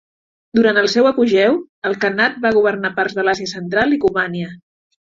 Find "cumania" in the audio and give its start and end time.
4.09-4.55